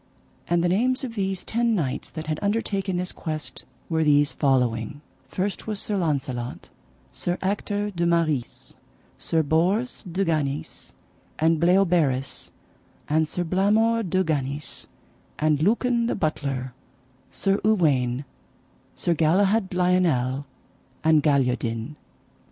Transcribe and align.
And 0.47 0.63
the 0.63 0.67
names 0.67 1.03
of 1.03 1.13
these 1.13 1.43
ten 1.43 1.75
knights 1.75 2.09
that 2.09 2.25
had 2.25 2.39
undertaken 2.41 2.97
this 2.97 3.11
quest 3.11 3.65
were 3.87 4.03
these 4.03 4.31
following: 4.31 5.01
First 5.27 5.67
was 5.67 5.79
Sir 5.79 5.95
Launcelot, 5.95 6.69
Sir 7.11 7.37
Ector 7.43 7.91
de 7.91 8.07
Maris, 8.07 8.73
Sir 9.19 9.43
Bors 9.43 10.03
de 10.11 10.25
Ganis, 10.25 10.95
and 11.37 11.59
Bleoberis, 11.59 12.49
and 13.07 13.27
Sir 13.29 13.43
Blamore 13.43 14.01
de 14.01 14.23
Ganis, 14.23 14.87
and 15.37 15.61
Lucan 15.61 16.07
the 16.07 16.15
Butler, 16.15 16.73
Sir 17.29 17.59
Uwaine, 17.63 18.25
Sir 18.95 19.13
Galihud 19.13 19.71
Lionel, 19.71 20.47
and 21.03 21.21
Galiodin. 21.21 21.95